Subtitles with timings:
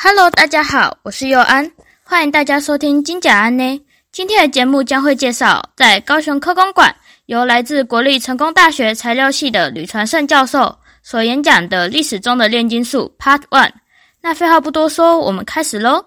[0.00, 1.68] Hello，大家好，我是佑安，
[2.04, 3.84] 欢迎大家收听金甲安呢。
[4.12, 6.94] 今天的节目将会介绍在高雄科工馆
[7.26, 10.72] 由来自国立成功大学材料系的吕传胜教授
[11.02, 13.72] 所演讲的历史中的炼金术 Part One。
[14.20, 16.06] 那废话不多说，我们开始喽。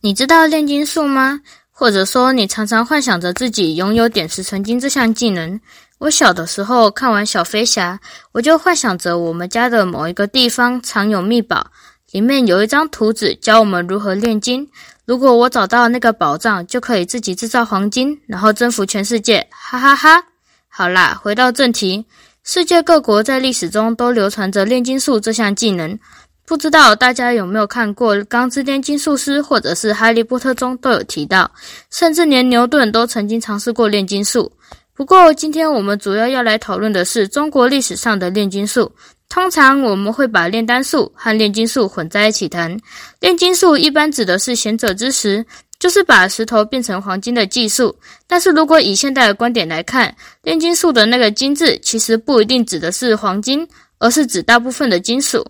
[0.00, 1.42] 你知道炼金术吗？
[1.70, 5.60] 或者说，你常常幻想着自己拥有点石成金这项技能？
[6.02, 7.96] 我小的时候看完《小飞侠》，
[8.32, 11.64] 我就幻想着我们家的某一个地方藏有秘宝，
[12.10, 14.68] 里面有一张图纸教我们如何炼金。
[15.04, 20.24] 如果我找到那个宝藏，就可以自己制造黄金，然后征服全世界，哈哈哈！
[20.66, 22.04] 好啦，回到正题，
[22.42, 25.96] 世界各国在历史中都流传着炼金术这项技能。
[26.44, 31.48] 不知道大家有没有看过《钢之炼金术师》或者是《哈利波特》中都有提到，
[31.90, 34.50] 甚至连牛顿都曾经尝试过炼金术。
[34.94, 38.92] 不过，今天我们主要要来讨论的是中国历史上的炼金术。
[39.30, 42.78] 通常我们会把炼丹术和炼金术混在一起谈。
[43.18, 45.42] 炼金术一般指的是贤者之石，
[45.78, 47.96] 就是把石头变成黄金的技术。
[48.26, 53.66] 但是如果以现代的观点来看，炼金术的那个“金”字其实不一定指的是黄金，
[53.98, 55.42] 而是指大部分的金属。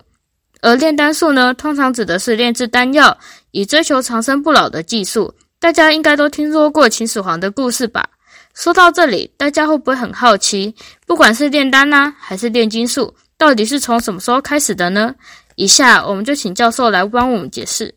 [0.61, 3.17] 而炼丹术呢，通常指的是炼制丹药，
[3.51, 5.33] 以追求长生不老的技术。
[5.59, 8.05] 大家应该都听说过秦始皇的故事吧？
[8.53, 10.73] 说到这里，大家会不会很好奇？
[11.07, 15.13] 不管是炼丹呢，还是炼金术，到底是从什么时候开始的呢？
[15.55, 17.93] 以下我们就请教授来帮我们解释。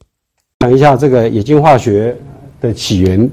[0.61, 2.17] 讲一下这个冶金化学
[2.59, 3.31] 的起源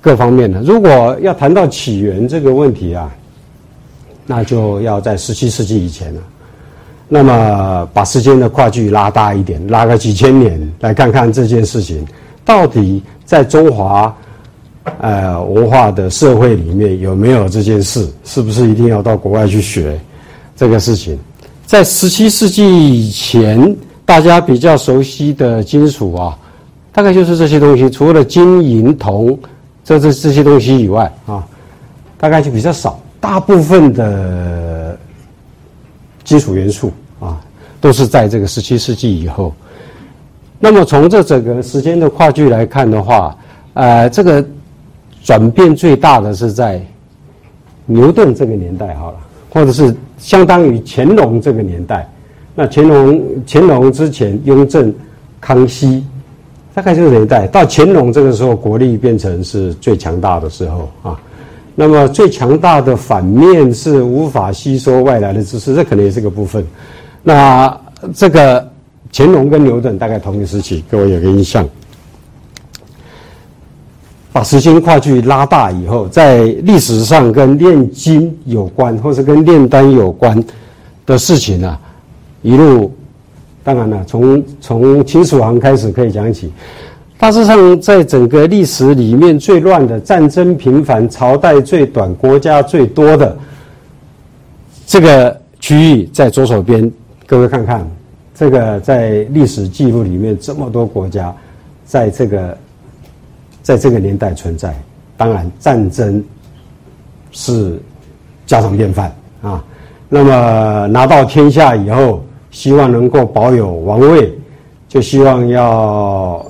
[0.00, 0.60] 各方面的。
[0.62, 3.08] 如果要谈到起源这个问题啊，
[4.26, 6.20] 那就要在十七世纪以前了。
[7.08, 12.04] 那么把时间的跨距拉大一点，拉个几千年，来看看这件事情
[12.44, 14.12] 到底在中华。
[15.00, 18.08] 呃，文化的社会里面有没有这件事？
[18.24, 19.98] 是不是一定要到国外去学
[20.56, 21.18] 这个事情？
[21.66, 26.38] 在十七世纪以前，大家比较熟悉的金属啊，
[26.92, 29.36] 大概就是这些东西，除了金银铜
[29.84, 31.44] 这这这些东西以外啊，
[32.16, 32.98] 大概就比较少。
[33.20, 34.96] 大部分的
[36.22, 37.40] 金属元素啊，
[37.80, 39.52] 都是在这个十七世纪以后。
[40.60, 43.36] 那么从这整个时间的跨距来看的话，
[43.74, 44.44] 呃，这个。
[45.26, 46.80] 转变最大的是在
[47.84, 49.18] 牛顿这个年代，好了，
[49.50, 52.08] 或者是相当于乾隆这个年代。
[52.54, 54.94] 那乾隆乾隆之前，雍正、
[55.40, 56.06] 康熙，
[56.72, 57.44] 大概这个年代。
[57.48, 61.20] 到乾隆这个时候，国力变成是最强大的时候啊。
[61.74, 66.64] 那么最强大的反面是无法吸收外来的知识，这可能也是个部分。
[67.24, 67.76] 那
[68.14, 68.64] 这个
[69.12, 71.68] 乾隆跟牛顿大概同一时期，各位有个印象。
[74.36, 80.44] 把时间跨距拉大以后，在历史上跟炼金有关，或是跟炼丹有关
[81.06, 81.80] 的事情啊，
[82.42, 82.92] 一路，
[83.64, 86.52] 当然了，从从秦始皇开始可以讲起。
[87.16, 93.34] 大致上，在整个历史里面最乱的、战争频繁、朝代最短、国家最多的
[94.86, 96.92] 这个区域，在左手边，
[97.24, 97.90] 各位看看，
[98.34, 101.34] 这个在历史记录里面这么多国家，
[101.86, 102.54] 在这个。
[103.66, 104.72] 在这个年代存在，
[105.16, 106.22] 当然战争
[107.32, 107.76] 是
[108.46, 109.12] 家常便饭
[109.42, 109.64] 啊。
[110.08, 114.32] 那么拿到天下以后，希望能够保有王位，
[114.88, 116.46] 就希望要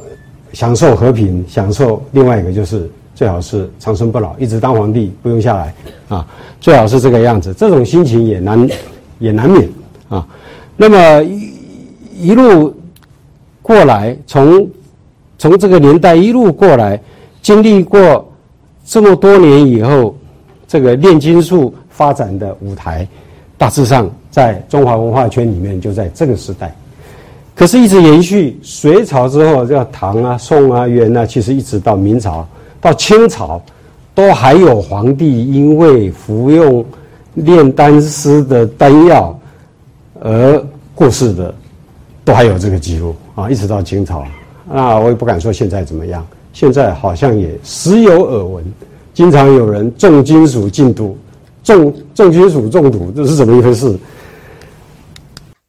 [0.53, 5.75] 享受和平，享受另外一个就是最好是长生不老，一直当皇帝不用下来
[6.09, 6.29] 啊。
[6.61, 8.69] 最好是这个样子，这种心情也难
[9.21, 9.67] 也难免
[10.11, 10.29] 啊。
[10.77, 12.77] 那么一一路
[13.63, 14.69] 过来，从。
[15.39, 17.01] 从这个年代一路过来，
[17.43, 18.33] 经历过
[18.85, 20.17] 这么多年以后，
[20.67, 23.07] 这个炼金术发展的舞台，
[23.59, 26.75] 大致上在中华文化圈里面就在这个时代。
[27.55, 32.47] 可是，一直延续隋朝之后，叫唐啊、宋啊、元啊，其实一直到明朝、
[32.81, 33.61] 到清朝，
[34.15, 36.85] 都还有皇帝因为服用
[37.35, 39.39] 炼丹师的丹药
[40.21, 40.63] 而
[40.95, 41.55] 过世的，
[42.25, 44.23] 都还有这个记录啊，一直到清朝。
[44.69, 48.65] 那我也不敢说现在怎么样，现在好像也时有耳闻，
[49.15, 51.17] 经常有人重金属禁毒，
[51.63, 53.97] 重重金属中毒，这是怎么一回事？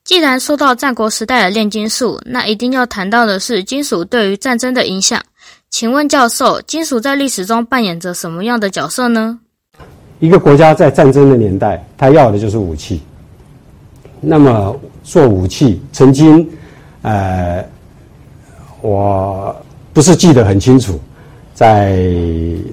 [0.04, 5.22] 既然说到战国时代的炼金术，那一定要谈到的是金属对于战争的影响。
[5.70, 9.38] 请问教授，金属在历史中扮演着什么样的角色呢？
[10.20, 13.00] 一个国家在战争的年代，他要的就是武器。
[14.20, 16.50] 那么做武器，曾经，
[17.04, 17.64] 呃。
[18.82, 19.56] 我
[19.94, 21.00] 不是记得很清楚，
[21.54, 22.08] 在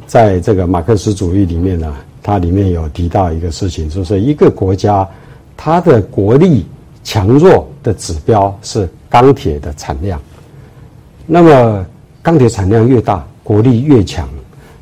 [0.07, 5.09] 在这个马克思主义里面呢，它里面有提到一个事情，就是一个国家
[5.57, 6.67] 它的国力
[7.03, 10.21] 强弱的指标是钢铁的产量。
[11.27, 11.87] 那么
[12.23, 14.29] 钢铁产量越大，国力越强。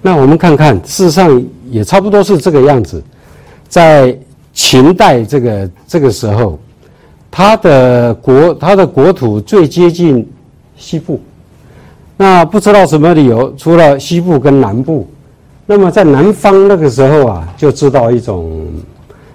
[0.00, 1.40] 那我们看看，事实上
[1.70, 3.02] 也差不多是这个样子。
[3.68, 4.18] 在
[4.52, 6.58] 秦代这个这个时候，
[7.30, 10.28] 它的国它的国土最接近
[10.82, 11.20] 西部。
[12.16, 15.08] 那不知道什么理由，除了西部跟南部，
[15.64, 18.66] 那么在南方那个时候啊，就知道一种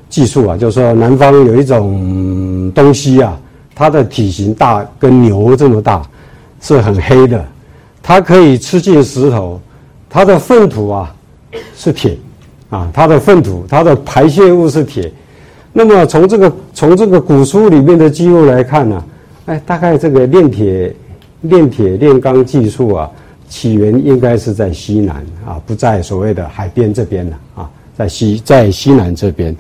[0.09, 3.37] 技术啊，就是说南方有一种东西啊，
[3.73, 6.01] 它的体型大，跟牛这么大，
[6.61, 7.43] 是很黑的，
[8.03, 9.59] 它可以吃进石头，
[10.09, 11.13] 它的粪土啊
[11.75, 12.17] 是铁，
[12.69, 15.11] 啊，它的粪土，它的排泄物是铁。
[15.73, 19.03] 那么从这个从这个古书里面的记录来看呢，
[19.47, 20.95] 哎，大概这个炼铁。
[21.41, 23.09] 炼铁炼钢技术啊，
[23.47, 29.55] 起源应该是在西南啊，不在所谓的海边这边了啊，在西在西南这边，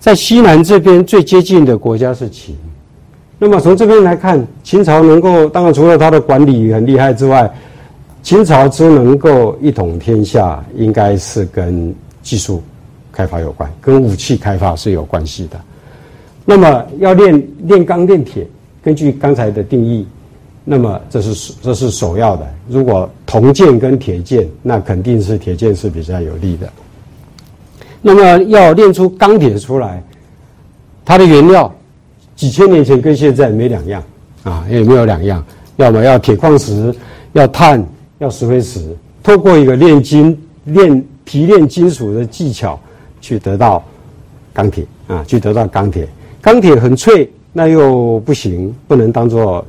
[0.00, 2.56] 在西南这边最接近的国家是秦。
[3.38, 7.52] 那么从这边来看，秦朝能够当然除了它的管理很厉害之外，
[8.22, 12.62] 秦朝之能够一统天下，应该是跟技术
[13.10, 15.60] 开发有关，跟武器开发是有关系的。
[16.44, 18.46] 那么要炼炼钢炼铁，
[18.82, 20.06] 根据刚才的定义。
[20.64, 22.48] 那么这是这是首要的。
[22.68, 26.72] 如果铜剑跟铁剑，那肯定是铁剑是比较有利的。
[28.00, 30.02] 那么要炼出钢铁出来，
[31.04, 31.72] 它的原料
[32.36, 34.02] 几千年前跟现在没两样
[34.44, 35.44] 啊，也没有两样。
[35.76, 36.94] 要么要铁矿石，
[37.32, 37.84] 要碳，
[38.18, 42.78] 要石灰石，透过一个炼金、炼提炼金属的技巧
[43.20, 43.82] 去得到
[44.52, 46.06] 钢铁啊，去得到钢铁。
[46.40, 49.64] 钢铁很脆，那又不行，不能当做。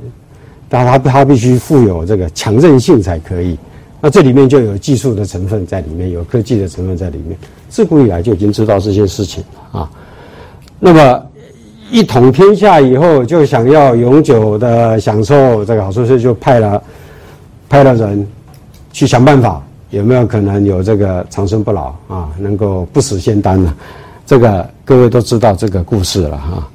[0.74, 3.56] 但它它必须富有这个强韧性才可以，
[4.02, 7.38] 那这里面就有技术的成分在里面，有科技的成分在里面。
[7.70, 9.88] 自古以来就已经知道这些事情啊。
[10.80, 11.24] 那么
[11.92, 16.81] 一统天下以后，就想要永久的享受这个好处，所以就派了
[17.69, 18.28] 派了人
[18.92, 19.62] 去想办法，
[19.92, 23.72] 有没有可能有这个长生不老啊，能够不死仙丹呢？
[24.26, 26.68] 这个各位都知道这个故事了哈。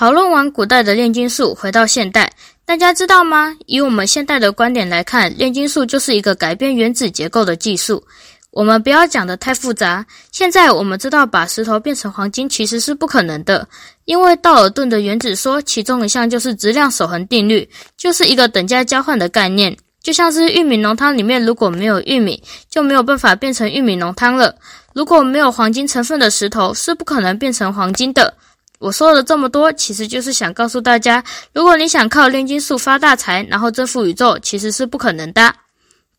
[0.00, 2.32] 讨论完古代的炼金术，回到现代，
[2.64, 3.54] 大家知道吗？
[3.66, 8.02] 以我们现代的观点来看，炼金术就是一个改变原子结构的技术。
[8.50, 10.02] 我们不要讲的太复杂。
[10.32, 13.68] 现在我们知道，把石头变成黄金其实是不可能的，
[14.06, 17.68] 因为道尔顿的原子说，其中一项就是质量守恒定律，
[17.98, 19.76] 就是一个等价交换的概念。
[20.02, 24.56] 就像是玉米浓汤里面如果没有玉米，就没有办法变成玉米浓汤了。
[24.94, 28.32] 如果没有黄金成分的石头，是不可能变成黄金的。
[28.80, 31.22] 我说了这么多，其实就是想告诉大家，
[31.52, 35.54] 如果你想靠炼金术发大财，然后征服宇宙，其实是不可能的。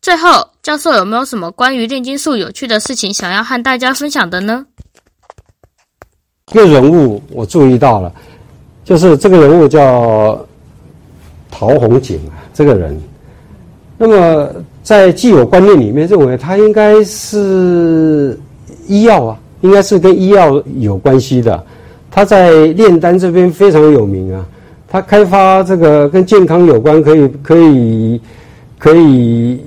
[0.00, 4.64] 最后，教授有没有什么关于炼金术有趣的事情想要和大家分享的呢？
[6.52, 8.12] 一个人物我注意到了，
[8.84, 10.46] 就是这个人物叫
[11.50, 12.96] 陶弘景啊，这个人，
[13.98, 14.48] 那么
[14.84, 18.38] 在既有观念里面认为他应该是
[18.86, 21.66] 医药啊，应该是跟医药有关系的。
[22.14, 24.44] 他在炼丹这边非常有名啊，
[24.86, 28.20] 他开发这个跟健康有关，可以可以
[28.78, 29.58] 可以，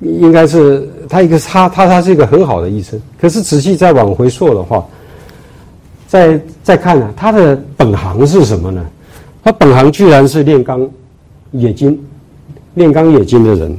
[0.00, 3.02] 应该是他一个他他他是一个很好的医生。
[3.20, 4.86] 可是仔细再往回溯的话，
[6.06, 8.86] 再再看呢，他的本行是什么呢？
[9.42, 10.88] 他本行居然是炼钢
[11.50, 12.00] 冶金，
[12.74, 13.76] 炼钢冶金的人，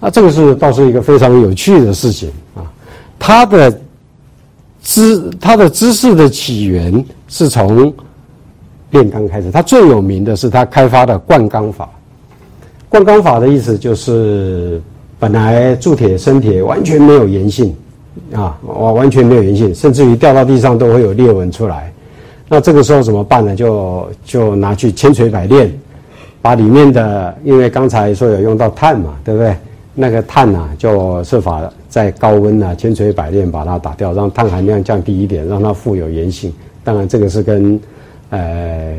[0.00, 2.66] 啊，这个是倒是一个非常有趣的事情啊，
[3.20, 3.80] 他的。
[4.82, 7.92] 知他的知识的起源是从
[8.90, 9.50] 炼钢开始。
[9.50, 11.88] 他最有名的是他开发的灌钢法。
[12.88, 14.80] 灌钢法的意思就是，
[15.18, 17.72] 本来铸铁生铁完全没有粘性，
[18.34, 21.92] 啊，完完全没有粘性，甚至于掉到地上都会有裂纹出来。
[22.48, 23.54] 那这个时候怎么办呢？
[23.54, 25.72] 就就拿去千锤百炼，
[26.42, 29.54] 把里面的，因为刚才说有用到碳嘛，对不对？
[30.00, 36.50] 那个碳呐，就设法在高温呐，千锤百炼把它打掉，让碳含量降低一点，让它富有粘性。
[36.82, 37.78] 当然，这个是跟，
[38.30, 38.96] 呃，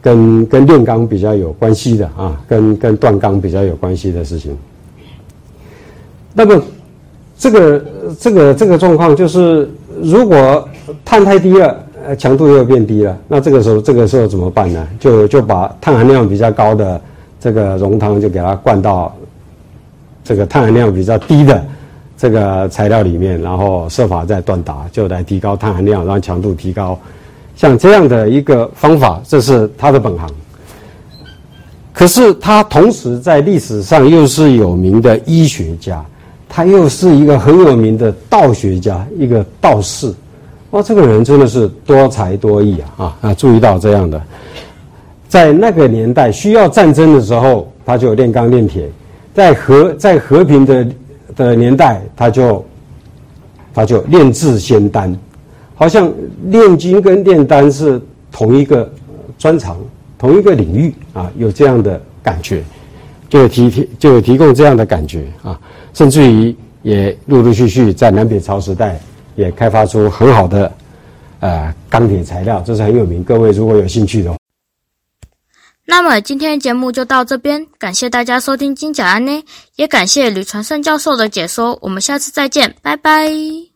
[0.00, 4.58] 跟跟炼钢比较有关系的啊，跟跟锻钢比较有关系的事情。
[6.34, 6.60] 那么，
[7.38, 7.84] 这个
[8.18, 9.70] 这个这个状况就是，
[10.02, 10.68] 如果
[11.04, 14.84] 碳太低了，呃，强度又变低了，那这个时候这个时候怎么办呢？
[14.98, 17.00] 就就把碳含量比较高的
[17.38, 19.14] 这个熔汤就给它灌到。
[20.24, 21.64] 这个碳含量比较低的
[22.16, 26.98] 这个材料里面，然后设法再锻打，就来提高碳含量，让强度提高。
[27.56, 30.28] 像这样的一个方法，这是他的本行。
[31.92, 36.02] 可是他同时在历史上又是有名的医学家，
[36.48, 40.12] 他又是一个很有名的道学家，一个道士。
[40.70, 43.04] 哇，这个人真的是多才多艺啊！
[43.04, 44.20] 啊啊，注意到这样的，
[45.28, 48.84] 在那个年代需要战争的时候，他就炼钢炼铁；
[49.34, 50.86] 在和在和平的
[51.36, 52.64] 的年代，他就
[53.74, 55.16] 他就炼制仙丹，
[55.74, 56.12] 好像
[56.46, 58.90] 炼金跟炼丹是同一个
[59.38, 59.76] 专长、
[60.18, 62.62] 同一个领域啊，有这样的感觉，
[63.28, 65.58] 就提提就提供这样的感觉啊，
[65.94, 68.98] 甚至于也陆陆续续在南北朝时代。
[69.34, 70.70] 也开发出很好的，
[71.40, 73.24] 呃，钢铁材料，这是很有名。
[73.24, 74.36] 各位如果有兴趣的话，
[75.84, 79.44] 那么今天节目就到这边，感谢大家收听金甲安呢，
[79.76, 81.78] 也感谢吕传胜教授的解说。
[81.82, 83.71] 我们下次再见，拜拜。